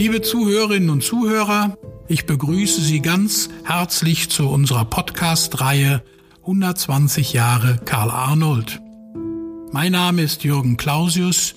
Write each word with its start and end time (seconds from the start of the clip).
Liebe 0.00 0.22
Zuhörerinnen 0.22 0.88
und 0.88 1.04
Zuhörer, 1.04 1.76
ich 2.08 2.24
begrüße 2.24 2.80
Sie 2.80 3.02
ganz 3.02 3.50
herzlich 3.64 4.30
zu 4.30 4.48
unserer 4.48 4.86
Podcast-Reihe 4.86 6.02
120 6.40 7.34
Jahre 7.34 7.78
Karl 7.84 8.10
Arnold. 8.10 8.80
Mein 9.72 9.92
Name 9.92 10.22
ist 10.22 10.42
Jürgen 10.42 10.78
Clausius. 10.78 11.56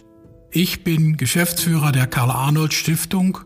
Ich 0.52 0.84
bin 0.84 1.16
Geschäftsführer 1.16 1.94
der 1.94 2.06
Karl 2.06 2.32
Arnold 2.32 2.74
Stiftung 2.74 3.40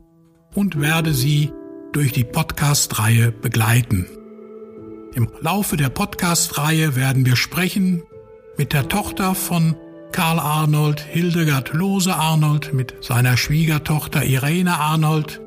und 0.55 0.81
werde 0.81 1.13
Sie 1.13 1.51
durch 1.93 2.11
die 2.11 2.23
Podcast-Reihe 2.23 3.31
begleiten. 3.31 4.07
Im 5.13 5.29
Laufe 5.41 5.77
der 5.77 5.89
Podcast-Reihe 5.89 6.95
werden 6.95 7.23
wir 7.23 7.35
sprechen 7.35 8.01
mit 8.57 8.73
der 8.73 8.89
Tochter 8.89 9.35
von 9.35 9.75
Karl 10.11 10.39
Arnold, 10.39 10.99
Hildegard 10.99 11.73
Lose 11.73 12.13
Arnold, 12.13 12.73
mit 12.73 12.95
seiner 13.01 13.37
Schwiegertochter 13.37 14.23
Irene 14.23 14.77
Arnold, 14.77 15.41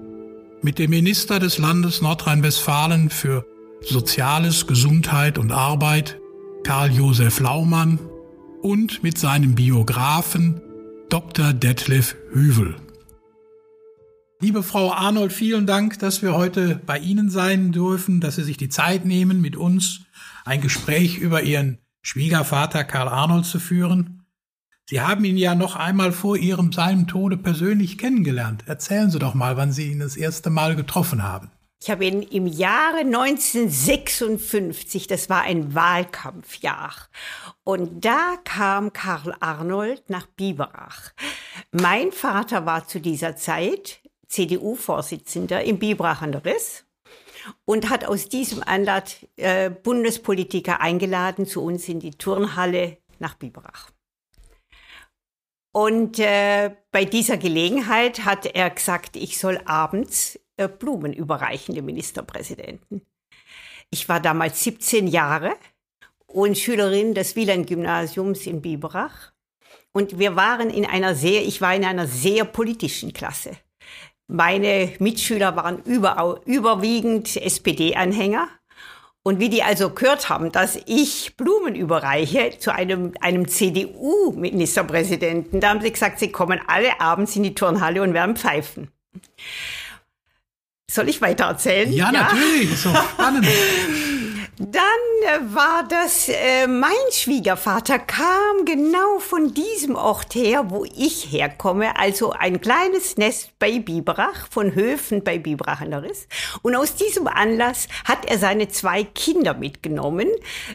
mit 0.62 0.78
dem 0.78 0.90
Minister 0.90 1.38
des 1.38 1.58
Landes 1.58 2.02
Nordrhein-Westfalen 2.02 3.10
für 3.10 3.44
Soziales, 3.82 4.66
Gesundheit 4.66 5.38
und 5.38 5.52
Arbeit, 5.52 6.18
Karl 6.64 6.92
Josef 6.92 7.40
Laumann, 7.40 7.98
und 8.62 9.02
mit 9.02 9.18
seinem 9.18 9.54
Biografen 9.54 10.60
Dr. 11.08 11.52
Detlef 11.52 12.14
Hüvel. 12.32 12.76
Liebe 14.42 14.62
Frau 14.62 14.92
Arnold, 14.92 15.32
vielen 15.32 15.66
Dank, 15.66 15.98
dass 15.98 16.22
wir 16.22 16.34
heute 16.34 16.80
bei 16.86 16.98
Ihnen 16.98 17.28
sein 17.28 17.72
dürfen, 17.72 18.20
dass 18.20 18.36
Sie 18.36 18.42
sich 18.42 18.56
die 18.56 18.68
Zeit 18.68 19.04
nehmen, 19.04 19.40
mit 19.40 19.56
uns 19.56 20.00
ein 20.44 20.60
Gespräch 20.60 21.18
über 21.18 21.42
Ihren 21.42 21.78
Schwiegervater 22.02 22.84
Karl 22.84 23.08
Arnold 23.08 23.44
zu 23.44 23.58
führen. 23.58 24.19
Sie 24.90 25.00
haben 25.00 25.24
ihn 25.24 25.36
ja 25.36 25.54
noch 25.54 25.76
einmal 25.76 26.10
vor 26.10 26.36
Ihrem 26.36 26.72
seinem 26.72 27.06
Tode 27.06 27.36
persönlich 27.36 27.96
kennengelernt. 27.96 28.64
Erzählen 28.66 29.08
Sie 29.08 29.20
doch 29.20 29.34
mal, 29.34 29.56
wann 29.56 29.70
Sie 29.70 29.92
ihn 29.92 30.00
das 30.00 30.16
erste 30.16 30.50
Mal 30.50 30.74
getroffen 30.74 31.22
haben. 31.22 31.52
Ich 31.80 31.90
habe 31.90 32.06
ihn 32.06 32.22
im 32.22 32.48
Jahre 32.48 33.02
1956, 33.02 35.06
das 35.06 35.30
war 35.30 35.42
ein 35.42 35.76
Wahlkampfjahr. 35.76 36.92
Und 37.62 38.04
da 38.04 38.34
kam 38.42 38.92
Karl 38.92 39.36
Arnold 39.38 40.10
nach 40.10 40.26
Biberach. 40.26 41.12
Mein 41.70 42.10
Vater 42.10 42.66
war 42.66 42.88
zu 42.88 43.00
dieser 43.00 43.36
Zeit 43.36 44.00
CDU-Vorsitzender 44.26 45.62
im 45.62 45.78
Biberach 45.78 46.22
an 46.22 46.32
der 46.32 46.44
Riss 46.44 46.84
und 47.64 47.90
hat 47.90 48.06
aus 48.06 48.28
diesem 48.28 48.60
Anlass 48.64 49.24
äh, 49.36 49.70
Bundespolitiker 49.70 50.80
eingeladen 50.80 51.46
zu 51.46 51.62
uns 51.62 51.88
in 51.88 52.00
die 52.00 52.10
Turnhalle 52.10 52.96
nach 53.20 53.34
Biberach. 53.34 53.92
Und 55.72 56.18
äh, 56.18 56.74
bei 56.90 57.04
dieser 57.04 57.36
Gelegenheit 57.36 58.24
hat 58.24 58.46
er 58.46 58.70
gesagt, 58.70 59.16
ich 59.16 59.38
soll 59.38 59.60
abends 59.66 60.38
äh, 60.56 60.68
Blumen 60.68 61.12
überreichen 61.12 61.74
dem 61.74 61.86
Ministerpräsidenten. 61.86 63.02
Ich 63.90 64.08
war 64.08 64.20
damals 64.20 64.62
17 64.64 65.06
Jahre 65.06 65.52
und 66.26 66.58
Schülerin 66.58 67.14
des 67.14 67.36
Wieland-Gymnasiums 67.36 68.46
in 68.46 68.62
Biberach. 68.62 69.32
Und 69.92 70.18
wir 70.18 70.36
waren 70.36 70.70
in 70.70 70.86
einer 70.86 71.14
sehr, 71.14 71.42
ich 71.42 71.60
war 71.60 71.74
in 71.74 71.84
einer 71.84 72.06
sehr 72.06 72.44
politischen 72.44 73.12
Klasse. 73.12 73.56
Meine 74.28 74.92
Mitschüler 75.00 75.56
waren 75.56 75.82
über, 75.82 76.40
überwiegend 76.46 77.36
SPD-Anhänger. 77.36 78.48
Und 79.22 79.38
wie 79.38 79.50
die 79.50 79.62
also 79.62 79.90
gehört 79.90 80.30
haben, 80.30 80.50
dass 80.50 80.78
ich 80.86 81.36
Blumen 81.36 81.74
überreiche 81.74 82.58
zu 82.58 82.74
einem, 82.74 83.12
einem 83.20 83.48
CDU-Ministerpräsidenten, 83.48 85.60
da 85.60 85.68
haben 85.70 85.82
sie 85.82 85.92
gesagt, 85.92 86.18
sie 86.18 86.32
kommen 86.32 86.58
alle 86.66 86.98
abends 87.00 87.36
in 87.36 87.42
die 87.42 87.54
Turnhalle 87.54 88.02
und 88.02 88.14
werden 88.14 88.36
pfeifen. 88.36 88.88
Soll 90.90 91.10
ich 91.10 91.20
weiter 91.20 91.44
erzählen? 91.44 91.92
Ja, 91.92 92.10
ja? 92.10 92.22
natürlich, 92.22 92.72
ist 92.72 92.86
doch 92.86 93.10
spannend. 93.10 93.46
Dann 94.62 94.74
äh, 95.22 95.54
war 95.54 95.88
das, 95.88 96.28
äh, 96.28 96.66
mein 96.66 96.90
Schwiegervater 97.10 97.98
kam 97.98 98.66
genau 98.66 99.18
von 99.18 99.54
diesem 99.54 99.96
Ort 99.96 100.34
her, 100.34 100.68
wo 100.68 100.84
ich 100.84 101.32
herkomme, 101.32 101.98
also 101.98 102.32
ein 102.32 102.60
kleines 102.60 103.16
Nest 103.16 103.58
bei 103.58 103.78
Biberach, 103.78 104.48
von 104.50 104.74
Höfen 104.74 105.24
bei 105.24 105.38
Biberach 105.38 105.80
an 105.80 105.92
der 105.92 106.02
Riss. 106.02 106.28
Und 106.60 106.76
aus 106.76 106.94
diesem 106.94 107.26
Anlass 107.26 107.88
hat 108.04 108.26
er 108.30 108.36
seine 108.36 108.68
zwei 108.68 109.02
Kinder 109.02 109.54
mitgenommen 109.54 110.28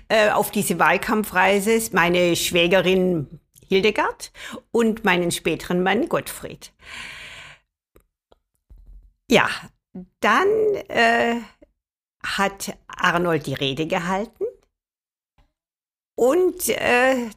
äh, 0.10 0.32
auf 0.32 0.50
diese 0.50 0.80
Wahlkampfreise, 0.80 1.80
meine 1.92 2.36
Schwägerin 2.36 3.40
Hildegard 3.70 4.32
und 4.72 5.06
meinen 5.06 5.30
späteren 5.30 5.84
Mann 5.84 6.10
Gottfried. 6.10 6.72
Ja, 9.30 9.48
dann 10.22 10.48
äh, 10.88 11.36
hat 12.26 12.78
Arnold 12.88 13.46
die 13.46 13.54
Rede 13.54 13.88
gehalten 13.88 14.46
und 16.16 16.70
äh, 16.70 17.30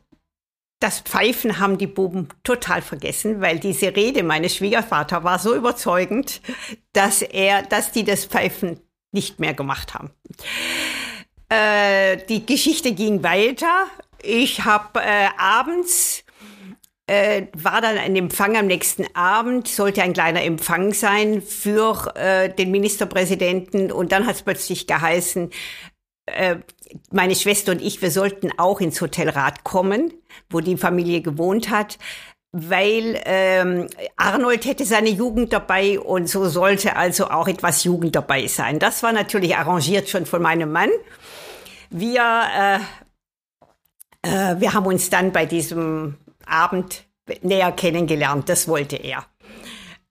das 0.80 1.00
Pfeifen 1.00 1.58
haben 1.58 1.78
die 1.78 1.88
Buben 1.88 2.28
total 2.44 2.82
vergessen, 2.82 3.40
weil 3.40 3.58
diese 3.58 3.94
Rede 3.96 4.22
meines 4.22 4.56
Schwiegervaters 4.56 5.24
war 5.24 5.38
so 5.38 5.54
überzeugend, 5.54 6.40
dass 6.92 7.22
er, 7.22 7.62
dass 7.62 7.90
die 7.90 8.04
das 8.04 8.24
Pfeifen 8.26 8.80
nicht 9.12 9.40
mehr 9.40 9.54
gemacht 9.54 9.94
haben. 9.94 10.10
Äh, 11.48 12.18
die 12.28 12.46
Geschichte 12.46 12.92
ging 12.92 13.22
weiter. 13.22 13.86
Ich 14.22 14.64
habe 14.64 15.00
äh, 15.00 15.28
abends 15.36 16.24
äh, 17.08 17.46
war 17.54 17.80
dann 17.80 17.96
ein 17.96 18.14
Empfang 18.14 18.56
am 18.56 18.66
nächsten 18.66 19.06
Abend, 19.14 19.66
sollte 19.66 20.02
ein 20.02 20.12
kleiner 20.12 20.42
Empfang 20.42 20.92
sein 20.92 21.40
für 21.40 22.14
äh, 22.14 22.50
den 22.50 22.70
Ministerpräsidenten 22.70 23.90
und 23.90 24.12
dann 24.12 24.26
hat 24.26 24.36
es 24.36 24.42
plötzlich 24.42 24.86
geheißen, 24.86 25.50
äh, 26.26 26.56
meine 27.10 27.34
Schwester 27.34 27.72
und 27.72 27.80
ich, 27.80 28.02
wir 28.02 28.10
sollten 28.10 28.50
auch 28.58 28.80
ins 28.80 29.00
Hotelrad 29.00 29.64
kommen, 29.64 30.12
wo 30.50 30.60
die 30.60 30.76
Familie 30.76 31.22
gewohnt 31.22 31.70
hat, 31.70 31.98
weil 32.52 33.20
ähm, 33.24 33.88
Arnold 34.16 34.66
hätte 34.66 34.84
seine 34.84 35.10
Jugend 35.10 35.52
dabei 35.54 35.98
und 35.98 36.28
so 36.28 36.46
sollte 36.46 36.96
also 36.96 37.30
auch 37.30 37.48
etwas 37.48 37.84
Jugend 37.84 38.16
dabei 38.16 38.46
sein. 38.46 38.78
Das 38.78 39.02
war 39.02 39.12
natürlich 39.12 39.56
arrangiert 39.56 40.10
schon 40.10 40.26
von 40.26 40.42
meinem 40.42 40.72
Mann. 40.72 40.90
Wir, 41.88 42.80
äh, 44.22 44.28
äh, 44.28 44.60
wir 44.60 44.74
haben 44.74 44.86
uns 44.86 45.08
dann 45.08 45.32
bei 45.32 45.46
diesem 45.46 46.18
Abend 46.48 47.04
näher 47.42 47.72
kennengelernt. 47.72 48.48
Das 48.48 48.68
wollte 48.68 48.96
er. 48.96 49.24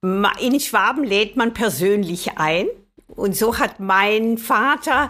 In 0.02 0.60
Schwaben 0.60 1.04
lädt 1.04 1.36
man 1.36 1.54
persönlich 1.54 2.38
ein. 2.38 2.68
Und 3.08 3.36
so 3.36 3.58
hat 3.58 3.80
mein 3.80 4.38
Vater 4.38 5.10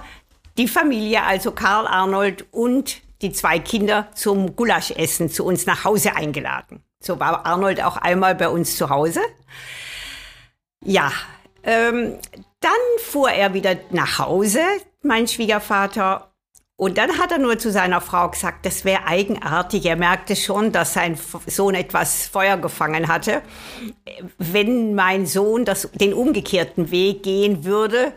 die 0.57 0.67
Familie, 0.67 1.23
also 1.23 1.51
Karl 1.51 1.87
Arnold 1.87 2.45
und 2.51 3.01
die 3.21 3.31
zwei 3.31 3.59
Kinder 3.59 4.09
zum 4.13 4.55
Gulaschessen 4.55 5.29
zu 5.29 5.45
uns 5.45 5.65
nach 5.65 5.83
Hause 5.83 6.15
eingeladen. 6.15 6.83
So 6.99 7.19
war 7.19 7.45
Arnold 7.45 7.83
auch 7.83 7.97
einmal 7.97 8.35
bei 8.35 8.49
uns 8.49 8.77
zu 8.77 8.89
Hause. 8.89 9.21
Ja, 10.83 11.11
ähm, 11.63 12.17
dann 12.59 12.71
fuhr 12.99 13.29
er 13.29 13.53
wieder 13.53 13.75
nach 13.91 14.19
Hause, 14.19 14.61
mein 15.01 15.27
Schwiegervater, 15.27 16.31
und 16.79 16.99
dann 16.99 17.17
hat 17.17 17.31
er 17.31 17.39
nur 17.39 17.57
zu 17.57 17.71
seiner 17.71 18.01
Frau 18.01 18.29
gesagt, 18.29 18.63
das 18.67 18.85
wäre 18.85 19.07
eigenartig. 19.07 19.83
Er 19.85 19.95
merkte 19.95 20.35
schon, 20.35 20.71
dass 20.71 20.93
sein 20.93 21.17
Sohn 21.47 21.73
etwas 21.73 22.27
Feuer 22.27 22.57
gefangen 22.57 23.07
hatte. 23.07 23.41
Wenn 24.37 24.93
mein 24.93 25.25
Sohn 25.25 25.65
das, 25.65 25.89
den 25.93 26.13
umgekehrten 26.13 26.91
Weg 26.91 27.23
gehen 27.23 27.65
würde 27.65 28.13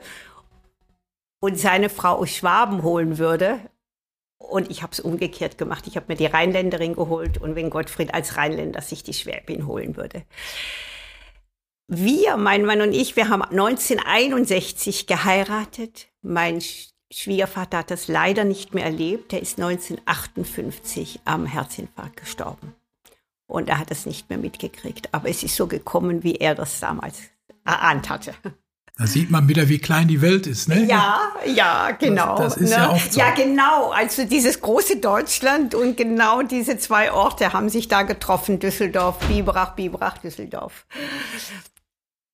und 1.41 1.59
seine 1.59 1.88
Frau 1.88 2.16
aus 2.16 2.31
Schwaben 2.31 2.82
holen 2.82 3.16
würde, 3.16 3.60
und 4.37 4.71
ich 4.71 4.82
habe 4.82 4.92
es 4.92 5.00
umgekehrt 5.00 5.59
gemacht. 5.59 5.87
Ich 5.87 5.97
habe 5.97 6.06
mir 6.09 6.16
die 6.16 6.27
Rheinländerin 6.27 6.94
geholt 6.94 7.38
und 7.38 7.54
wenn 7.54 7.71
Gottfried 7.71 8.12
als 8.12 8.37
Rheinländer 8.37 8.81
sich 8.81 9.03
die 9.03 9.15
Schwäbin 9.15 9.66
holen 9.66 9.97
würde. 9.97 10.25
Wir, 11.86 12.36
mein 12.36 12.65
Mann 12.65 12.80
und 12.80 12.92
ich, 12.92 13.16
wir 13.16 13.28
haben 13.28 13.42
1961 13.42 15.07
geheiratet. 15.07 16.09
Mein 16.22 16.60
Schwiegervater 17.12 17.78
hat 17.78 17.91
das 17.91 18.09
leider 18.09 18.45
nicht 18.45 18.74
mehr 18.74 18.84
erlebt. 18.84 19.33
Er 19.33 19.42
ist 19.42 19.59
1958 19.59 21.21
am 21.24 21.47
Herzinfarkt 21.47 22.16
gestorben. 22.16 22.74
Und 23.47 23.68
er 23.68 23.78
hat 23.78 23.91
es 23.91 24.07
nicht 24.07 24.30
mehr 24.30 24.39
mitgekriegt. 24.39 25.12
Aber 25.12 25.28
es 25.28 25.42
ist 25.42 25.57
so 25.57 25.66
gekommen, 25.66 26.22
wie 26.22 26.36
er 26.36 26.54
das 26.54 26.78
damals 26.78 27.18
erahnt 27.65 28.09
hatte. 28.09 28.34
Da 28.97 29.07
sieht 29.07 29.30
man 29.30 29.48
wieder, 29.48 29.68
wie 29.68 29.78
klein 29.78 30.09
die 30.09 30.21
Welt 30.21 30.47
ist, 30.47 30.68
ne? 30.68 30.84
Ja, 30.84 31.33
ja, 31.47 31.91
genau. 31.92 32.36
Das, 32.36 32.54
das 32.54 32.62
ist 32.62 32.71
ne? 32.71 32.77
ja 32.77 32.91
oft 32.91 33.12
so. 33.12 33.18
Ja, 33.18 33.30
genau. 33.34 33.91
Also 33.91 34.24
dieses 34.27 34.60
große 34.60 34.98
Deutschland 34.98 35.74
und 35.74 35.97
genau 35.97 36.42
diese 36.42 36.77
zwei 36.77 37.10
Orte 37.10 37.54
haben 37.54 37.71
sich 37.71 37.89
da 37.89 38.03
getroffen. 38.03 38.59
Düsseldorf, 38.59 39.18
Biberach, 39.27 39.74
Biberach, 39.74 40.18
Düsseldorf. 40.18 40.86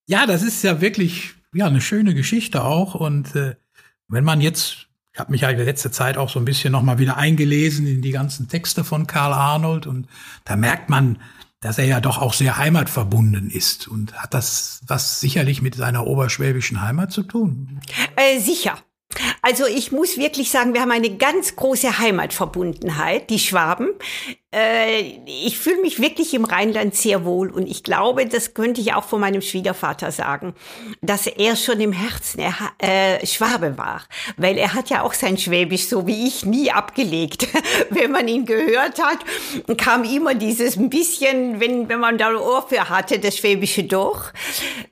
Ja, 0.06 0.26
das 0.26 0.42
ist 0.42 0.64
ja 0.64 0.80
wirklich 0.80 1.34
ja 1.54 1.66
eine 1.66 1.80
schöne 1.80 2.14
Geschichte 2.14 2.64
auch. 2.64 2.96
Und 2.96 3.36
äh, 3.36 3.54
wenn 4.08 4.24
man 4.24 4.40
jetzt, 4.40 4.86
ich 5.12 5.20
habe 5.20 5.32
mich 5.32 5.42
ja 5.42 5.50
in 5.50 5.56
der 5.56 5.66
letzten 5.66 5.92
Zeit 5.92 6.16
auch 6.16 6.30
so 6.30 6.38
ein 6.38 6.44
bisschen 6.44 6.72
nochmal 6.72 6.98
wieder 6.98 7.16
eingelesen 7.16 7.86
in 7.86 8.02
die 8.02 8.10
ganzen 8.10 8.48
Texte 8.48 8.84
von 8.84 9.06
Karl 9.06 9.32
Arnold 9.32 9.86
und 9.86 10.06
da 10.44 10.56
merkt 10.56 10.90
man, 10.90 11.18
dass 11.60 11.78
er 11.78 11.86
ja 11.86 12.00
doch 12.00 12.18
auch 12.18 12.34
sehr 12.34 12.58
heimatverbunden 12.58 13.50
ist. 13.50 13.88
Und 13.88 14.14
hat 14.14 14.34
das 14.34 14.80
was 14.86 15.20
sicherlich 15.20 15.62
mit 15.62 15.74
seiner 15.74 16.06
oberschwäbischen 16.06 16.82
Heimat 16.82 17.12
zu 17.12 17.22
tun? 17.22 17.80
Äh, 18.14 18.38
sicher. 18.38 18.78
Also 19.42 19.64
ich 19.66 19.92
muss 19.92 20.18
wirklich 20.18 20.50
sagen, 20.50 20.74
wir 20.74 20.80
haben 20.80 20.90
eine 20.90 21.16
ganz 21.16 21.56
große 21.56 21.98
Heimatverbundenheit, 21.98 23.30
die 23.30 23.38
Schwaben. 23.38 23.90
Äh, 24.52 25.20
ich 25.26 25.58
fühle 25.58 25.80
mich 25.82 26.00
wirklich 26.00 26.34
im 26.34 26.44
Rheinland 26.44 26.94
sehr 26.94 27.24
wohl 27.24 27.50
und 27.50 27.66
ich 27.66 27.82
glaube, 27.84 28.26
das 28.26 28.54
könnte 28.54 28.80
ich 28.80 28.94
auch 28.94 29.04
von 29.04 29.20
meinem 29.20 29.42
Schwiegervater 29.42 30.10
sagen, 30.10 30.54
dass 31.00 31.26
er 31.26 31.56
schon 31.56 31.80
im 31.80 31.92
Herzen 31.92 32.40
er, 32.40 32.54
äh, 32.78 33.24
Schwabe 33.24 33.78
war, 33.78 34.02
weil 34.36 34.58
er 34.58 34.74
hat 34.74 34.90
ja 34.90 35.02
auch 35.02 35.14
sein 35.14 35.38
Schwäbisch 35.38 35.86
so 35.86 36.06
wie 36.06 36.26
ich 36.26 36.44
nie 36.44 36.72
abgelegt. 36.72 37.46
wenn 37.90 38.10
man 38.10 38.26
ihn 38.28 38.46
gehört 38.46 39.00
hat, 39.00 39.18
kam 39.78 40.04
immer 40.04 40.34
dieses 40.34 40.76
ein 40.76 40.90
bisschen, 40.90 41.60
wenn, 41.60 41.88
wenn 41.88 42.00
man 42.00 42.18
da 42.18 42.34
Ohr 42.34 42.66
für 42.68 42.88
hatte, 42.88 43.18
das 43.18 43.36
Schwäbische 43.36 43.84
durch. 43.84 44.32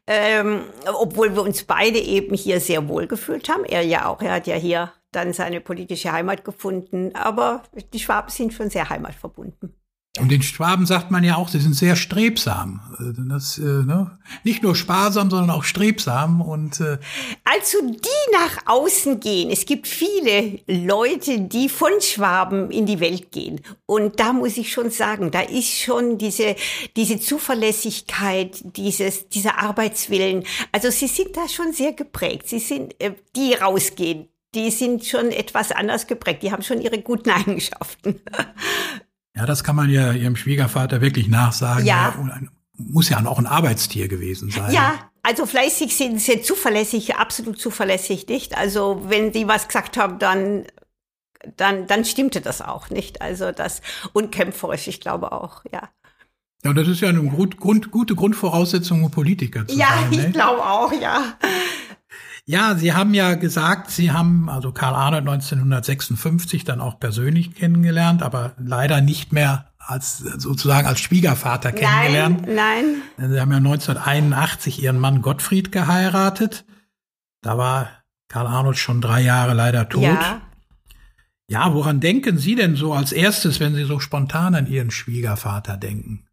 Ähm, 0.06 0.64
obwohl 0.86 1.34
wir 1.34 1.42
uns 1.42 1.64
beide 1.64 1.98
eben 1.98 2.34
hier 2.34 2.60
sehr 2.60 2.88
wohl 2.88 3.06
gefühlt 3.06 3.48
haben. 3.48 3.64
Er 3.64 3.82
ja 3.82 4.06
auch, 4.06 4.20
er 4.20 4.34
hat 4.34 4.46
ja 4.46 4.56
hier 4.56 4.92
dann 5.12 5.32
seine 5.32 5.60
politische 5.60 6.12
Heimat 6.12 6.44
gefunden. 6.44 7.14
Aber 7.14 7.62
die 7.92 7.98
Schwaben 7.98 8.30
sind 8.30 8.52
schon 8.52 8.70
sehr 8.70 8.88
heimatverbunden. 8.88 9.73
Und 10.20 10.30
den 10.30 10.42
Schwaben 10.42 10.86
sagt 10.86 11.10
man 11.10 11.24
ja 11.24 11.34
auch, 11.34 11.48
sie 11.48 11.58
sind 11.58 11.74
sehr 11.74 11.96
strebsam. 11.96 12.80
Das, 13.28 13.58
äh, 13.58 13.62
ne? 13.62 14.16
Nicht 14.44 14.62
nur 14.62 14.76
sparsam, 14.76 15.28
sondern 15.28 15.50
auch 15.50 15.64
strebsam. 15.64 16.40
Und, 16.40 16.80
äh 16.80 16.98
also 17.42 17.78
die 17.82 18.32
nach 18.32 18.58
außen 18.66 19.18
gehen. 19.18 19.50
Es 19.50 19.66
gibt 19.66 19.88
viele 19.88 20.60
Leute, 20.68 21.40
die 21.40 21.68
von 21.68 22.00
Schwaben 22.00 22.70
in 22.70 22.86
die 22.86 23.00
Welt 23.00 23.32
gehen. 23.32 23.60
Und 23.86 24.20
da 24.20 24.32
muss 24.32 24.56
ich 24.56 24.72
schon 24.72 24.90
sagen, 24.90 25.32
da 25.32 25.40
ist 25.40 25.80
schon 25.80 26.16
diese, 26.16 26.54
diese 26.94 27.18
Zuverlässigkeit, 27.18 28.62
dieses, 28.76 29.28
dieser 29.28 29.58
Arbeitswillen. 29.58 30.44
Also 30.70 30.90
sie 30.90 31.08
sind 31.08 31.36
da 31.36 31.48
schon 31.48 31.72
sehr 31.72 31.92
geprägt. 31.92 32.48
Sie 32.48 32.60
sind, 32.60 32.94
äh, 33.02 33.14
die 33.34 33.54
rausgehen, 33.54 34.28
die 34.54 34.70
sind 34.70 35.04
schon 35.04 35.32
etwas 35.32 35.72
anders 35.72 36.06
geprägt. 36.06 36.44
Die 36.44 36.52
haben 36.52 36.62
schon 36.62 36.80
ihre 36.80 37.02
guten 37.02 37.30
Eigenschaften. 37.30 38.20
Ja, 39.36 39.46
das 39.46 39.64
kann 39.64 39.76
man 39.76 39.90
ja 39.90 40.12
ihrem 40.12 40.36
Schwiegervater 40.36 41.00
wirklich 41.00 41.28
nachsagen. 41.28 41.84
Ja. 41.84 42.14
muss 42.76 43.08
ja 43.08 43.24
auch 43.26 43.38
ein 43.38 43.46
Arbeitstier 43.46 44.08
gewesen 44.08 44.50
sein. 44.50 44.72
Ja, 44.72 45.10
also 45.22 45.46
fleißig 45.46 45.96
sind 45.96 46.20
sie 46.20 46.42
zuverlässig, 46.42 47.16
absolut 47.16 47.58
zuverlässig, 47.58 48.28
nicht? 48.28 48.56
Also 48.56 49.02
wenn 49.08 49.32
die 49.32 49.48
was 49.48 49.66
gesagt 49.66 49.96
haben, 49.96 50.18
dann 50.18 50.66
dann 51.56 51.86
dann 51.86 52.04
stimmte 52.04 52.40
das 52.40 52.62
auch, 52.62 52.90
nicht? 52.90 53.22
Also 53.22 53.50
das 53.50 53.82
und 54.12 54.30
kämpferisch, 54.30 54.86
ich 54.86 55.00
glaube 55.00 55.32
auch, 55.32 55.64
ja. 55.72 55.88
Ja, 56.62 56.72
das 56.72 56.88
ist 56.88 57.00
ja 57.00 57.08
eine 57.08 57.22
Grund, 57.22 57.58
Grund, 57.58 57.90
gute 57.90 58.14
Grundvoraussetzung, 58.14 59.04
um 59.04 59.10
Politiker 59.10 59.66
zu 59.66 59.76
ja, 59.76 59.88
sein. 59.88 60.12
Ja, 60.12 60.24
ich 60.26 60.32
glaube 60.32 60.64
auch, 60.64 60.92
ja. 60.92 61.36
Ja, 62.46 62.74
Sie 62.74 62.92
haben 62.92 63.14
ja 63.14 63.34
gesagt, 63.34 63.90
Sie 63.90 64.12
haben 64.12 64.50
also 64.50 64.70
Karl 64.70 64.94
Arnold 64.94 65.26
1956 65.26 66.64
dann 66.64 66.80
auch 66.80 67.00
persönlich 67.00 67.54
kennengelernt, 67.54 68.22
aber 68.22 68.52
leider 68.58 69.00
nicht 69.00 69.32
mehr 69.32 69.72
als 69.78 70.18
sozusagen 70.18 70.86
als 70.86 71.00
Schwiegervater 71.00 71.72
kennengelernt. 71.72 72.42
Nein, 72.46 73.02
nein. 73.16 73.30
Sie 73.30 73.40
haben 73.40 73.50
ja 73.50 73.58
1981 73.58 74.82
Ihren 74.82 74.98
Mann 74.98 75.22
Gottfried 75.22 75.72
geheiratet. 75.72 76.64
Da 77.40 77.56
war 77.56 77.88
Karl 78.28 78.46
Arnold 78.46 78.78
schon 78.78 79.00
drei 79.00 79.22
Jahre 79.22 79.54
leider 79.54 79.88
tot. 79.88 80.02
Ja. 80.02 80.42
Ja, 81.46 81.74
woran 81.74 82.00
denken 82.00 82.38
Sie 82.38 82.54
denn 82.54 82.74
so 82.76 82.94
als 82.94 83.12
erstes, 83.12 83.60
wenn 83.60 83.74
Sie 83.74 83.84
so 83.84 84.00
spontan 84.00 84.54
an 84.54 84.66
Ihren 84.66 84.90
Schwiegervater 84.90 85.76
denken? 85.76 86.26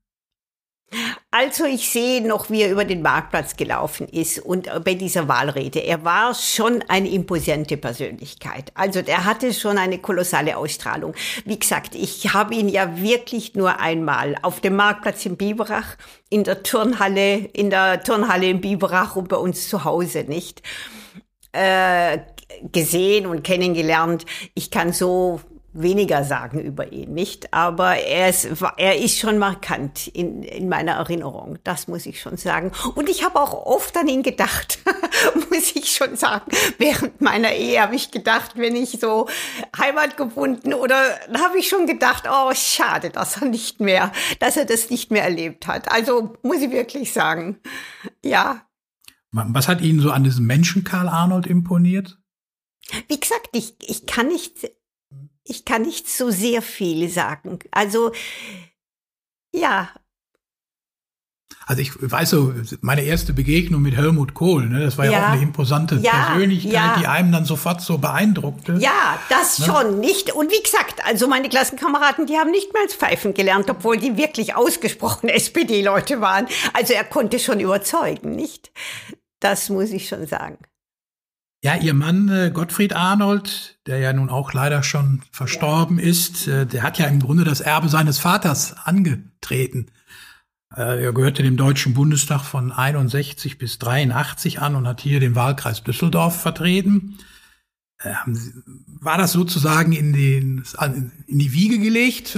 Also 1.29 1.63
ich 1.63 1.89
sehe 1.89 2.21
noch, 2.21 2.49
wie 2.49 2.61
er 2.61 2.71
über 2.71 2.83
den 2.83 3.01
Marktplatz 3.01 3.55
gelaufen 3.55 4.07
ist 4.09 4.39
und 4.39 4.69
bei 4.83 4.95
dieser 4.95 5.29
Wahlrede. 5.29 5.79
Er 5.79 6.03
war 6.03 6.35
schon 6.35 6.83
eine 6.89 7.09
imposante 7.09 7.77
Persönlichkeit. 7.77 8.71
Also 8.75 9.01
der 9.01 9.23
hatte 9.23 9.53
schon 9.53 9.77
eine 9.77 9.99
kolossale 9.99 10.57
Ausstrahlung. 10.57 11.13
Wie 11.45 11.57
gesagt, 11.57 11.95
ich 11.95 12.33
habe 12.33 12.53
ihn 12.53 12.67
ja 12.67 13.01
wirklich 13.01 13.55
nur 13.55 13.79
einmal 13.79 14.35
auf 14.41 14.59
dem 14.59 14.75
Marktplatz 14.75 15.25
in 15.25 15.38
Biberach, 15.38 15.95
in 16.29 16.43
der 16.43 16.63
Turnhalle, 16.63 17.35
in 17.53 17.69
der 17.69 18.03
Turnhalle 18.03 18.49
in 18.49 18.59
Biberach 18.59 19.15
und 19.15 19.29
bei 19.29 19.38
uns 19.38 19.69
zu 19.69 19.85
Hause, 19.85 20.25
nicht? 20.27 20.61
Äh, 21.53 22.19
gesehen 22.71 23.25
und 23.25 23.43
kennengelernt. 23.43 24.25
Ich 24.53 24.71
kann 24.71 24.91
so 24.91 25.39
weniger 25.73 26.23
sagen 26.23 26.59
über 26.59 26.91
ihn, 26.91 27.13
nicht? 27.13 27.53
Aber 27.53 27.95
er 27.95 28.29
ist, 28.29 28.47
er 28.77 28.97
ist 28.97 29.19
schon 29.19 29.38
markant 29.38 30.07
in, 30.07 30.44
in 30.44 30.68
meiner 30.68 30.94
Erinnerung. 30.94 31.59
Das 31.63 31.88
muss 31.88 32.06
ich 32.06 32.19
schon 32.19 32.38
sagen. 32.38 32.71
Und 32.95 33.09
ich 33.09 33.23
habe 33.23 33.39
auch 33.39 33.53
oft 33.65 33.95
an 33.97 34.07
ihn 34.07 34.23
gedacht, 34.23 34.79
muss 35.50 35.75
ich 35.75 35.91
schon 35.91 36.18
sagen. 36.18 36.51
Während 36.77 37.21
meiner 37.21 37.53
Ehe 37.53 37.81
habe 37.81 37.95
ich 37.95 38.12
gedacht, 38.12 38.53
wenn 38.56 38.75
ich 38.75 39.00
so 39.00 39.27
heimatgebunden 39.77 40.73
oder 40.73 40.95
habe 41.38 41.57
ich 41.57 41.69
schon 41.69 41.88
gedacht, 41.88 42.25
oh, 42.29 42.51
schade, 42.53 43.09
dass 43.09 43.41
er 43.41 43.47
nicht 43.47 43.79
mehr, 43.79 44.12
dass 44.39 44.57
er 44.57 44.65
das 44.65 44.89
nicht 44.89 45.12
mehr 45.12 45.24
erlebt 45.24 45.67
hat. 45.67 45.91
Also 45.91 46.33
muss 46.44 46.62
ich 46.62 46.71
wirklich 46.71 47.13
sagen. 47.13 47.59
Ja. 48.24 48.65
Was 49.31 49.69
hat 49.69 49.79
Ihnen 49.79 50.01
so 50.01 50.12
an 50.12 50.25
diesem 50.25 50.45
Menschen 50.45 50.83
Karl 50.83 51.07
Arnold 51.07 51.47
imponiert? 51.47 52.17
Wie 53.07 53.19
gesagt, 53.19 53.47
ich, 53.53 53.75
ich 53.79 54.06
kann 54.06 54.27
nicht 54.27 54.69
ich 55.51 55.65
kann 55.65 55.81
nicht 55.83 56.09
so 56.09 56.31
sehr 56.31 56.62
viel 56.62 57.09
sagen. 57.09 57.59
Also, 57.71 58.12
ja. 59.53 59.89
Also 61.65 61.81
ich 61.81 61.92
weiß 62.00 62.30
so, 62.30 62.53
meine 62.81 63.03
erste 63.03 63.33
Begegnung 63.33 63.81
mit 63.81 63.95
Helmut 63.95 64.33
Kohl, 64.33 64.68
ne, 64.68 64.83
das 64.83 64.98
war 64.98 65.06
ja, 65.06 65.12
ja 65.12 65.19
auch 65.19 65.31
eine 65.33 65.42
imposante 65.42 65.95
ja, 65.95 66.12
Persönlichkeit, 66.12 66.74
ja. 66.74 66.98
die 67.00 67.07
einem 67.07 67.31
dann 67.31 67.45
sofort 67.45 67.81
so 67.81 67.98
beeindruckte. 67.98 68.77
Ja, 68.80 69.19
das 69.30 69.59
ne? 69.59 69.65
schon 69.65 70.00
nicht. 70.00 70.33
Und 70.33 70.51
wie 70.51 70.63
gesagt, 70.63 71.06
also 71.06 71.27
meine 71.27 71.50
Klassenkameraden, 71.50 72.25
die 72.25 72.38
haben 72.38 72.51
nicht 72.51 72.71
als 72.81 72.95
Pfeifen 72.95 73.33
gelernt, 73.33 73.69
obwohl 73.69 73.98
die 73.98 74.18
wirklich 74.18 74.56
ausgesprochen 74.56 75.30
SPD-Leute 75.30 76.21
waren. 76.21 76.48
Also 76.74 76.94
er 76.94 77.03
konnte 77.03 77.39
schon 77.39 77.59
überzeugen, 77.59 78.31
nicht? 78.31 78.71
Das 79.39 79.69
muss 79.69 79.92
ich 79.92 80.07
schon 80.07 80.25
sagen. 80.27 80.57
Ja, 81.63 81.75
ihr 81.75 81.94
Mann 81.94 82.28
äh, 82.30 82.50
Gottfried 82.52 82.96
Arnold, 82.96 83.78
der 83.86 84.00
ja 84.00 84.13
nun 84.13 84.30
auch 84.30 84.54
leider 84.54 84.81
schon 84.81 85.22
verstorben 85.31 86.00
ja. 86.00 86.06
ist, 86.06 86.48
äh, 86.48 86.66
der 86.66 86.81
hat 86.81 86.98
ja 86.98 87.06
im 87.06 87.19
Grunde 87.19 87.44
das 87.44 87.62
Erbe 87.62 87.88
seines 87.88 88.18
Vaters 88.18 88.75
angetreten. 88.84 89.92
Äh, 90.75 91.04
er 91.04 91.13
gehörte 91.13 91.44
dem 91.44 91.58
Deutschen 91.58 91.94
Bundestag 91.94 92.42
von 92.42 92.72
61 92.72 93.60
bis 93.60 93.77
83 93.77 94.60
an 94.60 94.75
und 94.75 94.88
hat 94.88 95.01
hier 95.01 95.20
den 95.20 95.36
Wahlkreis 95.36 95.84
Düsseldorf 95.84 96.41
vertreten. 96.41 97.20
Ähm, 98.03 98.63
war 99.01 99.17
das 99.17 99.31
sozusagen 99.31 99.93
in, 99.93 100.13
den, 100.13 100.63
in 101.27 101.39
die 101.39 101.53
Wiege 101.53 101.79
gelegt? 101.79 102.38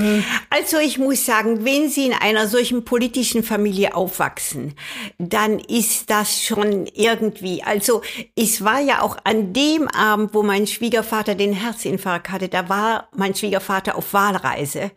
Also 0.50 0.78
ich 0.78 0.98
muss 0.98 1.26
sagen, 1.26 1.66
wenn 1.66 1.90
Sie 1.90 2.06
in 2.06 2.14
einer 2.14 2.48
solchen 2.48 2.86
politischen 2.86 3.44
Familie 3.44 3.96
aufwachsen, 3.96 4.74
dann 5.18 5.60
ist 5.60 6.10
das 6.10 6.42
schon 6.42 6.88
irgendwie, 6.88 7.64
also 7.64 8.02
es 8.36 8.64
war 8.64 8.80
ja 8.80 9.02
auch 9.02 9.18
an 9.24 9.54
dem 9.54 9.88
Abend, 9.90 10.34
wo 10.34 10.44
mein 10.44 10.68
Schwiegervater 10.68 11.36
den 11.36 11.54
Herzinfarkt 11.54 12.30
hatte, 12.30 12.50
da 12.50 12.70
war 12.70 13.10
mein 13.16 13.36
Schwiegervater 13.36 13.96
auf 13.98 14.14
Wahlreise 14.14 14.92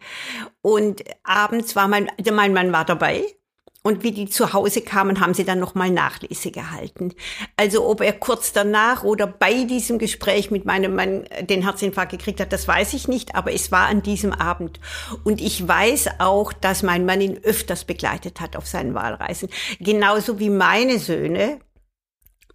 und 0.62 1.02
abends 1.25 1.75
war 1.75 1.88
mein, 1.88 2.11
mein 2.32 2.52
Mann 2.52 2.73
war 2.73 2.85
dabei 2.85 3.25
und 3.87 4.02
wie 4.02 4.11
die 4.11 4.26
zu 4.26 4.52
Hause 4.52 4.81
kamen, 4.81 5.21
haben 5.21 5.33
sie 5.33 5.45
dann 5.45 5.61
nochmal 5.61 5.90
Nachlese 5.90 6.50
gehalten. 6.50 7.14
Also 7.57 7.88
ob 7.88 8.00
er 8.00 8.12
kurz 8.12 8.52
danach 8.52 9.05
oder 9.05 9.28
bei 9.28 9.62
diesem 9.62 9.99
Gespräch 9.99 10.50
mit 10.50 10.64
meinem 10.64 10.97
Mann 10.97 11.25
den 11.43 11.62
Herzinfarkt 11.62 12.11
gekriegt 12.11 12.40
hat, 12.40 12.52
das 12.52 12.66
weiß 12.66 12.95
ich 12.95 13.07
nicht, 13.07 13.37
aber 13.37 13.52
es 13.52 13.71
war 13.71 13.87
an 13.87 14.02
diesem 14.02 14.33
Abend. 14.33 14.81
Und 15.23 15.40
ich 15.40 15.66
weiß 15.66 16.19
auch, 16.19 16.52
dass 16.52 16.83
mein 16.83 17.07
Mann 17.07 17.21
ihn 17.21 17.38
öfters 17.45 17.85
begleitet 17.85 18.40
hat 18.40 18.57
auf 18.57 18.66
seinen 18.66 18.95
Wahlreisen. 18.95 19.49
Genauso 19.78 20.40
wie 20.40 20.50
meine 20.50 20.99
Söhne 20.99 21.61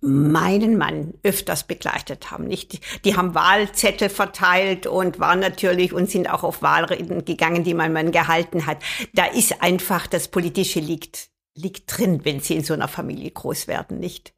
meinen 0.02 0.78
Mann 0.78 1.14
öfters 1.22 1.66
begleitet 1.66 2.32
haben. 2.32 2.46
Nicht, 2.48 2.80
die 3.06 3.16
haben 3.16 3.36
Wahlzettel 3.36 4.10
verteilt 4.10 4.88
und 4.88 5.20
waren 5.20 5.40
natürlich 5.40 5.94
und 5.94 6.10
sind 6.10 6.30
auch 6.30 6.44
auf 6.44 6.64
Wahlreden 6.64 7.24
gegangen, 7.24 7.64
die 7.64 7.76
mein 7.76 7.94
Mann 7.94 8.12
gehalten 8.12 8.66
hat. 8.66 8.80
Da 9.14 9.26
ist 9.26 9.62
einfach 9.62 10.08
das 10.08 10.28
Politische 10.28 10.80
liegt, 10.80 11.30
liegt 11.56 11.98
drin, 11.98 12.26
wenn 12.26 12.40
sie 12.40 12.56
in 12.56 12.64
so 12.64 12.74
einer 12.74 12.88
Familie 12.88 13.30
groß 13.30 13.68
werden, 13.68 14.00
nicht? 14.00 14.34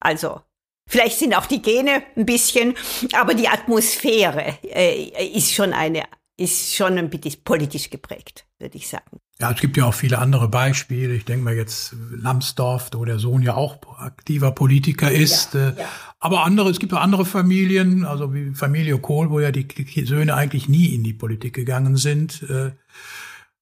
Also, 0.00 0.40
vielleicht 0.88 1.18
sind 1.18 1.34
auch 1.34 1.46
die 1.46 1.62
Gene 1.62 2.04
ein 2.16 2.24
bisschen, 2.24 2.74
aber 3.12 3.34
die 3.34 3.48
Atmosphäre 3.48 4.58
äh, 4.62 5.10
ist 5.34 5.52
schon 5.52 5.72
eine, 5.72 6.04
ist 6.36 6.76
schon 6.76 6.96
ein 6.96 7.10
bisschen 7.10 7.42
politisch 7.42 7.90
geprägt, 7.90 8.46
würde 8.60 8.76
ich 8.76 8.86
sagen. 8.88 9.20
Ja, 9.40 9.52
es 9.52 9.60
gibt 9.60 9.76
ja 9.76 9.84
auch 9.84 9.94
viele 9.94 10.18
andere 10.18 10.48
Beispiele. 10.48 11.14
Ich 11.14 11.24
denke 11.24 11.44
mal 11.44 11.54
jetzt 11.54 11.94
Lambsdorff, 12.10 12.90
wo 12.92 13.04
der 13.04 13.20
Sohn 13.20 13.42
ja 13.42 13.54
auch 13.54 13.78
aktiver 13.98 14.50
Politiker 14.50 15.12
ist. 15.12 15.54
Ja, 15.54 15.70
ja. 15.70 15.74
Aber 16.18 16.44
andere, 16.44 16.70
es 16.70 16.80
gibt 16.80 16.92
auch 16.92 17.00
andere 17.00 17.24
Familien, 17.24 18.04
also 18.04 18.34
wie 18.34 18.52
Familie 18.54 18.98
Kohl, 18.98 19.30
wo 19.30 19.38
ja 19.38 19.52
die 19.52 19.68
Söhne 20.04 20.34
eigentlich 20.34 20.68
nie 20.68 20.86
in 20.86 21.04
die 21.04 21.12
Politik 21.12 21.54
gegangen 21.54 21.96
sind. 21.96 22.44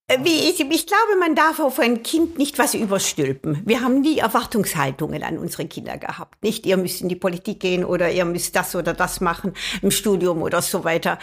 Äh, 0.08 0.18
wie 0.22 0.50
ich, 0.50 0.60
ich 0.60 0.86
glaube, 0.86 1.16
man 1.18 1.34
darf 1.34 1.58
auf 1.58 1.80
ein 1.80 2.04
Kind 2.04 2.38
nicht 2.38 2.58
was 2.60 2.74
überstülpen. 2.74 3.62
Wir 3.64 3.80
haben 3.80 4.00
nie 4.00 4.18
Erwartungshaltungen 4.18 5.24
an 5.24 5.36
unsere 5.36 5.66
Kinder 5.66 5.98
gehabt. 5.98 6.42
Nicht, 6.44 6.64
ihr 6.64 6.76
müsst 6.76 7.00
in 7.00 7.08
die 7.08 7.16
Politik 7.16 7.58
gehen 7.58 7.84
oder 7.84 8.10
ihr 8.10 8.24
müsst 8.24 8.54
das 8.54 8.76
oder 8.76 8.94
das 8.94 9.20
machen 9.20 9.54
im 9.82 9.90
Studium 9.90 10.42
oder 10.42 10.62
so 10.62 10.84
weiter. 10.84 11.18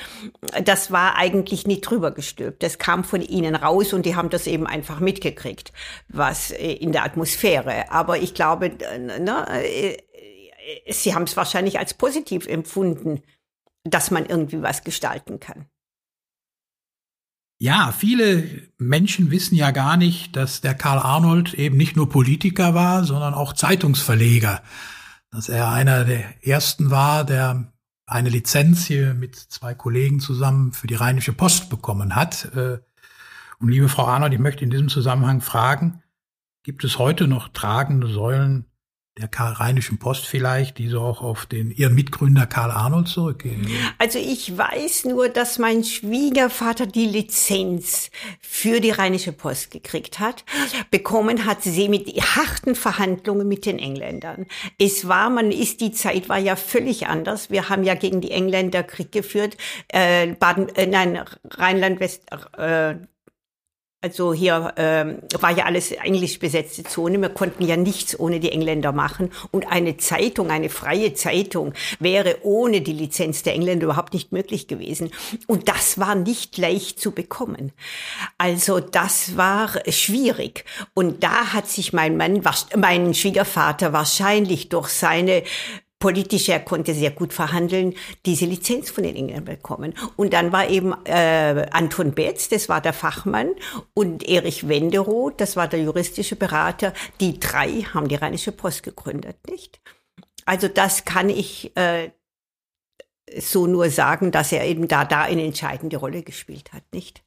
Das 0.66 0.92
war 0.92 1.16
eigentlich 1.16 1.66
nie 1.66 1.80
drüber 1.80 2.12
gestülpt. 2.12 2.62
Das 2.62 2.78
kam 2.78 3.06
von 3.06 3.22
ihnen 3.22 3.56
raus 3.56 3.94
und 3.94 4.06
die 4.06 4.18
haben 4.18 4.30
das 4.30 4.48
eben 4.48 4.68
einfach 4.68 5.00
mitgekriegt, 5.00 5.72
was 6.10 6.52
äh, 6.52 6.74
in 6.74 6.92
der 6.92 7.06
Atmosphäre. 7.06 7.90
Aber 7.90 8.18
ich 8.18 8.34
glaube, 8.34 8.66
äh, 8.66 9.00
ne, 9.00 9.98
sie 10.90 11.16
haben 11.16 11.24
es 11.24 11.38
wahrscheinlich 11.38 11.80
als 11.80 11.94
positiv 11.94 12.48
empfunden, 12.48 13.22
dass 13.86 14.12
man 14.12 14.26
irgendwie 14.26 14.62
was 14.62 14.84
gestalten 14.84 15.40
kann. 15.40 15.68
Ja, 17.64 17.94
viele 17.94 18.44
Menschen 18.78 19.32
wissen 19.32 19.56
ja 19.56 19.72
gar 19.72 19.96
nicht, 19.96 20.36
dass 20.36 20.60
der 20.60 20.74
Karl 20.74 21.00
Arnold 21.00 21.54
eben 21.54 21.78
nicht 21.78 21.96
nur 21.96 22.10
Politiker 22.10 22.74
war, 22.74 23.06
sondern 23.06 23.34
auch 23.34 23.54
Zeitungsverleger. 23.54 24.62
Dass 25.32 25.48
er 25.48 25.72
einer 25.72 26.04
der 26.04 26.46
ersten 26.46 26.92
war, 26.92 27.24
der 27.24 27.72
eine 28.06 28.28
Lizenz 28.28 28.86
hier 28.86 29.14
mit 29.14 29.38
zwei 29.38 29.74
Kollegen 29.76 30.20
zusammen 30.20 30.74
für 30.74 30.88
die 30.88 30.96
Rheinische 30.96 31.32
Post 31.32 31.70
bekommen 31.70 32.18
hat. 32.18 32.54
Äh, 32.54 32.80
und 33.60 33.70
liebe 33.70 33.88
Frau 33.88 34.08
Arnold, 34.08 34.34
ich 34.34 34.42
möchte 34.42 34.66
in 34.66 34.70
diesem 34.70 34.90
Zusammenhang 34.90 35.40
fragen, 35.40 36.04
gibt 36.64 36.84
es 36.84 37.00
heute 37.00 37.30
noch 37.30 37.48
tragende 37.48 38.08
Säulen 38.08 38.66
der 39.20 39.28
Karl-Rheinischen 39.28 40.00
Post 40.00 40.26
vielleicht, 40.26 40.80
die 40.80 40.88
so 40.88 41.02
auch 41.02 41.22
auf 41.22 41.46
den 41.46 41.70
ihren 41.70 41.94
Mitgründer 41.94 42.48
Karl 42.48 42.72
Arnold 42.72 43.08
zurückgehen? 43.08 43.68
Also 44.00 44.18
ich 44.18 44.58
weiß 44.58 45.06
nur, 45.06 45.30
dass 45.30 45.60
mein 45.60 45.84
Schwiegervater 45.84 46.88
die 46.88 47.06
Lizenz 47.06 48.10
für 48.40 48.80
die 48.80 48.90
Rheinische 48.90 49.32
Post 49.32 49.70
gekriegt 49.70 50.20
hat. 50.20 50.44
Bekommen 50.90 51.46
hat 51.46 51.62
sie 51.62 51.90
mit 51.90 52.08
harten 52.08 52.74
Verhandlungen 52.74 53.48
mit 53.48 53.68
den 53.68 53.78
Engländern. 53.78 54.48
Es 54.80 55.08
war, 55.08 55.30
man 55.30 55.52
ist, 55.52 55.82
die 55.82 55.92
Zeit 55.92 56.28
war 56.28 56.40
ja 56.40 56.56
völlig 56.56 57.06
anders. 57.06 57.52
Wir 57.52 57.70
haben 57.70 57.84
ja 57.84 57.94
gegen 57.94 58.20
die 58.20 58.32
Engländer 58.32 58.82
Krieg 58.82 59.12
geführt. 59.12 59.58
Äh, 59.90 60.34
Baden, 60.34 60.70
äh, 60.70 60.88
nein, 60.88 61.24
Rheinland-West, 61.52 62.24
äh, 62.58 62.96
also 64.04 64.34
hier 64.34 64.74
ähm, 64.76 65.20
war 65.40 65.52
ja 65.52 65.64
alles 65.64 65.92
englisch 65.92 66.38
besetzte 66.38 66.84
Zone. 66.84 67.22
Wir 67.22 67.30
konnten 67.30 67.66
ja 67.66 67.78
nichts 67.78 68.20
ohne 68.20 68.42
die 68.42 68.52
Engländer 68.52 68.92
machen. 68.92 69.32
Und 69.52 69.72
eine 69.72 69.96
Zeitung, 69.96 70.52
eine 70.52 70.70
freie 70.70 71.14
Zeitung, 71.14 71.74
wäre 72.00 72.40
ohne 72.42 72.82
die 72.82 72.92
Lizenz 72.92 73.44
der 73.44 73.54
Engländer 73.54 73.86
überhaupt 73.86 74.14
nicht 74.14 74.34
möglich 74.34 74.68
gewesen. 74.68 75.10
Und 75.48 75.70
das 75.70 76.00
war 76.00 76.16
nicht 76.16 76.58
leicht 76.58 77.00
zu 77.00 77.12
bekommen. 77.12 77.72
Also 78.38 78.82
das 78.82 79.38
war 79.38 79.70
schwierig. 79.88 80.66
Und 80.94 81.24
da 81.24 81.54
hat 81.54 81.70
sich 81.70 81.94
mein 81.94 82.18
Mann, 82.18 82.42
mein 82.76 83.14
Schwiegervater 83.14 83.94
wahrscheinlich 83.94 84.68
durch 84.68 84.90
seine 84.90 85.44
politisch, 86.04 86.50
er 86.50 86.60
konnte 86.60 86.94
sehr 86.94 87.12
gut 87.12 87.32
verhandeln, 87.32 87.94
diese 88.26 88.44
Lizenz 88.44 88.92
von 88.92 89.06
den 89.06 89.16
Engländern 89.16 89.46
bekommen. 89.46 89.94
Und 90.18 90.34
dann 90.34 90.52
war 90.52 90.68
eben 90.68 90.94
äh, 91.06 91.66
Anton 91.72 92.12
Betz, 92.12 92.50
das 92.50 92.68
war 92.68 92.82
der 92.82 92.92
Fachmann, 92.92 93.52
und 93.94 94.28
Erich 94.28 94.68
Wenderoth, 94.68 95.40
das 95.40 95.56
war 95.56 95.70
der 95.70 95.82
juristische 95.82 96.36
Berater. 96.36 96.92
Die 97.22 97.40
drei 97.40 97.84
haben 97.94 98.10
die 98.10 98.16
Rheinische 98.16 98.52
Post 98.52 98.84
gegründet, 98.84 99.38
nicht? 99.50 99.80
Also 100.44 100.68
das 100.68 101.06
kann 101.06 101.30
ich 101.30 101.72
äh, 101.78 102.10
so 103.40 103.66
nur 103.66 103.90
sagen, 103.90 104.32
dass 104.32 104.52
er 104.52 104.66
eben 104.66 104.90
da, 104.90 105.06
da 105.06 105.22
eine 105.22 105.46
entscheidende 105.46 105.96
Rolle 105.96 106.22
gespielt 106.22 106.74
hat, 106.74 106.84
nicht? 106.92 107.24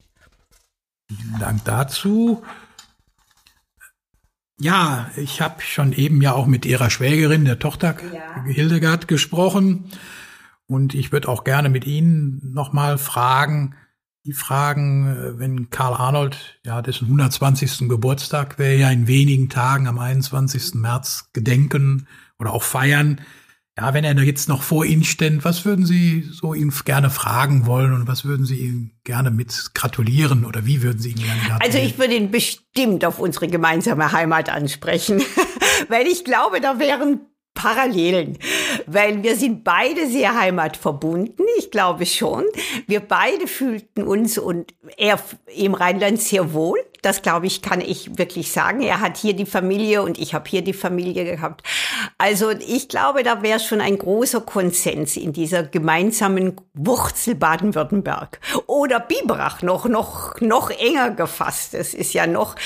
Vielen 1.09 1.41
Dank 1.41 1.65
dazu. 1.65 2.43
Ja, 4.59 5.11
ich 5.17 5.41
habe 5.43 5.61
schon 5.61 5.93
eben 5.93 6.23
ja 6.23 6.33
auch 6.33 6.47
mit 6.47 6.65
ihrer 6.65 6.89
Schwägerin, 6.89 7.45
der 7.45 7.59
Tochter 7.59 7.97
ja. 8.13 8.45
Hildegard, 8.45 9.07
gesprochen. 9.07 9.91
Und 10.67 10.95
ich 10.95 11.13
würde 11.13 11.29
auch 11.29 11.45
gerne 11.45 11.69
mit 11.69 11.87
Ihnen 11.87 12.53
nochmal 12.55 12.99
fragen, 12.99 13.75
die 14.25 14.33
Fragen, 14.33 15.07
äh, 15.07 15.39
wenn 15.39 15.71
Karl 15.71 15.95
Arnold, 15.95 16.59
ja, 16.65 16.83
dessen 16.83 17.05
120. 17.07 17.89
Geburtstag 17.89 18.59
wir 18.59 18.77
ja 18.77 18.91
in 18.91 19.07
wenigen 19.07 19.49
Tagen 19.49 19.87
am 19.87 19.99
21. 19.99 20.75
März 20.75 21.31
gedenken 21.33 22.09
oder 22.39 22.53
auch 22.53 22.65
feiern, 22.65 23.21
ja, 23.79 23.93
wenn 23.93 24.05
er 24.05 24.19
jetzt 24.23 24.49
noch 24.49 24.63
vor 24.63 24.87
Ihnen 24.87 25.05
stände, 25.05 25.45
was 25.45 25.67
würden 25.67 25.85
Sie 25.85 26.27
so 26.33 26.55
ihn 26.55 26.73
gerne 26.85 27.11
fragen 27.11 27.67
wollen 27.67 27.93
und 27.93 28.09
was 28.09 28.25
würden 28.25 28.47
Sie 28.47 28.57
ihm 28.57 28.93
gerne 29.05 29.31
mit 29.31 29.75
gratulieren 29.75 30.47
oder 30.47 30.65
wie 30.65 30.83
würden 30.83 30.99
Sie 30.99 31.11
ihn 31.11 31.17
gerne 31.17 31.41
gratulieren? 31.41 31.63
Also 31.63 31.79
ich 31.79 31.99
würde 31.99 32.15
ihn 32.15 32.31
bestimmt 32.31 33.05
auf 33.05 33.19
unsere 33.19 33.49
gemeinsame 33.49 34.13
Heimat 34.13 34.49
ansprechen, 34.49 35.23
weil 35.89 36.07
ich 36.07 36.25
glaube, 36.25 36.63
da 36.63 36.79
wären 36.79 37.21
Parallelen, 37.57 38.39
weil 38.87 39.23
wir 39.23 39.35
sind 39.35 39.65
beide 39.65 40.07
sehr 40.07 40.39
heimatverbunden, 40.39 41.45
ich 41.59 41.71
glaube 41.71 42.07
schon. 42.07 42.45
Wir 42.87 43.01
beide 43.01 43.47
fühlten 43.47 44.05
uns 44.05 44.39
und 44.39 44.75
er 44.97 45.19
im 45.57 45.75
Rheinland 45.75 46.21
sehr 46.21 46.53
wohl. 46.53 46.79
Das 47.03 47.23
glaube 47.23 47.47
ich, 47.47 47.63
kann 47.63 47.81
ich 47.81 48.19
wirklich 48.19 48.51
sagen. 48.51 48.81
Er 48.81 49.01
hat 49.01 49.17
hier 49.17 49.35
die 49.35 49.47
Familie 49.47 50.03
und 50.03 50.19
ich 50.19 50.35
habe 50.35 50.49
hier 50.49 50.63
die 50.63 50.73
Familie 50.73 51.25
gehabt. 51.25 51.63
Also 52.19 52.51
ich 52.51 52.89
glaube, 52.89 53.23
da 53.23 53.43
wäre 53.43 53.61
schon 53.61 53.81
ein 53.81 53.99
großer 53.99 54.41
Konsens 54.41 55.17
in 55.17 55.33
dieser 55.33 55.63
gemeinsamen 55.63 56.57
Wurzel 56.75 57.35
Baden-Württemberg. 57.35 58.41
Oder 58.67 59.01
Biberach 59.01 59.63
noch, 59.63 59.87
noch, 59.87 60.41
noch 60.41 60.71
enger 60.71 61.11
gefasst. 61.11 61.75
Es 61.75 61.95
ist 61.95 62.13
ja 62.13 62.27
noch, 62.27 62.57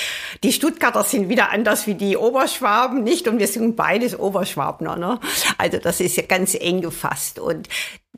die 0.43 0.53
Stuttgarter 0.53 1.03
sind 1.03 1.29
wieder 1.29 1.51
anders 1.51 1.87
wie 1.87 1.95
die 1.95 2.17
Oberschwaben, 2.17 3.03
nicht? 3.03 3.27
Und 3.27 3.39
wir 3.39 3.47
sind 3.47 3.75
beides 3.75 4.17
Oberschwabner, 4.17 4.95
ne? 4.95 5.19
Also 5.57 5.77
das 5.77 5.99
ist 5.99 6.17
ja 6.17 6.23
ganz 6.23 6.55
eng 6.55 6.81
gefasst. 6.81 7.39
Und 7.39 7.67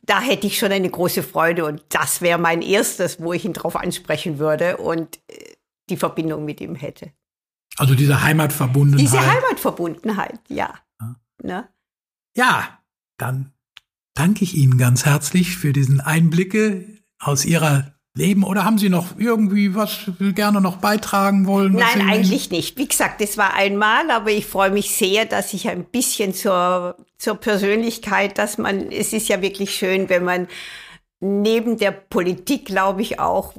da 0.06 0.20
hätte 0.20 0.48
ich 0.48 0.58
schon 0.58 0.72
eine 0.72 0.90
große 0.90 1.24
Freude 1.24 1.66
und 1.66 1.82
das 1.90 2.22
wäre 2.22 2.38
mein 2.38 2.62
erstes, 2.62 3.22
wo 3.22 3.34
ich 3.34 3.46
ihn 3.46 3.54
drauf 3.54 3.76
ansprechen 3.76 4.38
würde. 4.38 4.78
Und 4.78 5.18
äh, 5.28 5.53
die 5.90 5.98
Verbindung 5.98 6.46
mit 6.46 6.62
ihm 6.62 6.76
hätte. 6.76 7.12
Also 7.78 7.96
diese 7.96 8.22
Heimatverbundenheit. 8.22 9.02
Diese 9.02 9.26
Heimatverbundenheit, 9.26 10.40
ja. 10.48 10.74
Ja, 11.00 11.16
ne? 11.42 11.70
ja 12.36 12.80
dann 13.18 13.54
danke 14.14 14.44
ich 14.44 14.56
Ihnen 14.56 14.78
ganz 14.78 15.06
herzlich 15.06 15.58
für 15.58 15.74
diesen 15.74 16.00
Einblicke 16.02 16.86
aus 17.20 17.46
Ihrer 17.46 17.94
Leben 18.16 18.44
oder 18.44 18.64
haben 18.64 18.78
Sie 18.78 18.90
noch 18.90 19.18
irgendwie 19.18 19.74
was 19.74 20.12
gerne 20.36 20.62
noch 20.62 20.78
beitragen 20.78 21.48
wollen? 21.48 21.74
Nein, 21.74 22.08
eigentlich 22.08 22.52
nicht. 22.52 22.78
Wie 22.78 22.88
gesagt, 22.88 23.22
das 23.22 23.38
war 23.38 23.56
einmal, 23.56 24.12
aber 24.12 24.30
ich 24.30 24.46
freue 24.46 24.70
mich 24.70 24.92
sehr, 24.92 25.26
dass 25.26 25.54
ich 25.54 25.68
ein 25.68 25.86
bisschen 25.86 26.34
zur, 26.34 26.96
zur 27.18 27.36
Persönlichkeit, 27.36 28.38
dass 28.38 28.60
man, 28.60 28.92
es 28.92 29.14
ist 29.14 29.30
ja 29.30 29.42
wirklich 29.42 29.74
schön, 29.74 30.10
wenn 30.10 30.24
man 30.24 30.48
neben 31.22 31.78
der 31.78 31.92
Politik, 31.92 32.66
glaube 32.66 33.02
ich, 33.02 33.20
auch 33.20 33.56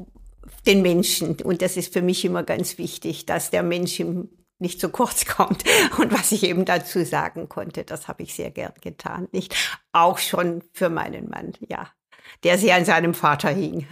den 0.66 0.82
Menschen. 0.82 1.40
Und 1.40 1.62
das 1.62 1.76
ist 1.76 1.92
für 1.92 2.02
mich 2.02 2.24
immer 2.24 2.42
ganz 2.42 2.78
wichtig, 2.78 3.26
dass 3.26 3.50
der 3.50 3.62
Mensch 3.62 4.00
ihm 4.00 4.28
nicht 4.58 4.80
zu 4.80 4.88
kurz 4.88 5.24
kommt. 5.26 5.64
Und 5.98 6.12
was 6.12 6.32
ich 6.32 6.44
eben 6.44 6.64
dazu 6.64 7.04
sagen 7.04 7.48
konnte, 7.48 7.84
das 7.84 8.08
habe 8.08 8.22
ich 8.22 8.34
sehr 8.34 8.50
gern 8.50 8.72
getan. 8.80 9.28
Nicht 9.32 9.54
auch 9.92 10.18
schon 10.18 10.62
für 10.72 10.90
meinen 10.90 11.28
Mann, 11.28 11.52
ja, 11.68 11.88
der 12.42 12.58
sehr 12.58 12.76
an 12.76 12.84
seinem 12.84 13.14
Vater 13.14 13.50
hing. 13.50 13.86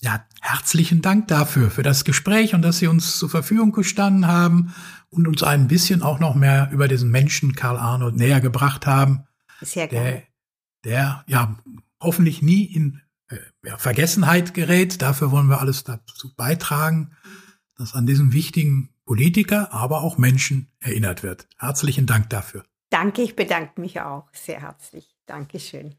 Ja, 0.00 0.26
herzlichen 0.42 1.00
Dank 1.00 1.28
dafür, 1.28 1.70
für 1.70 1.82
das 1.82 2.04
Gespräch 2.04 2.54
und 2.54 2.62
dass 2.62 2.78
Sie 2.78 2.86
uns 2.86 3.18
zur 3.18 3.30
Verfügung 3.30 3.72
gestanden 3.72 4.26
haben 4.26 4.74
und 5.08 5.26
uns 5.26 5.42
ein 5.42 5.68
bisschen 5.68 6.02
auch 6.02 6.20
noch 6.20 6.34
mehr 6.34 6.68
über 6.70 6.86
diesen 6.86 7.10
Menschen 7.10 7.54
Karl 7.54 7.78
Arnold 7.78 8.14
näher 8.14 8.40
gebracht 8.40 8.86
haben. 8.86 9.26
Sehr 9.62 9.88
gerne. 9.88 10.22
Der, 10.84 10.92
der 10.92 11.24
ja 11.26 11.56
hoffentlich 11.98 12.42
nie 12.42 12.64
in 12.64 13.00
ja, 13.64 13.78
Vergessenheit 13.78 14.54
gerät. 14.54 15.02
Dafür 15.02 15.30
wollen 15.30 15.48
wir 15.48 15.60
alles 15.60 15.84
dazu 15.84 16.34
beitragen, 16.34 17.16
dass 17.76 17.94
an 17.94 18.06
diesen 18.06 18.32
wichtigen 18.32 18.94
Politiker, 19.04 19.72
aber 19.72 20.02
auch 20.02 20.18
Menschen 20.18 20.70
erinnert 20.80 21.22
wird. 21.22 21.48
Herzlichen 21.58 22.06
Dank 22.06 22.30
dafür. 22.30 22.64
Danke, 22.90 23.22
ich 23.22 23.36
bedanke 23.36 23.80
mich 23.80 24.00
auch 24.00 24.28
sehr 24.32 24.60
herzlich. 24.60 25.16
Dankeschön. 25.26 25.96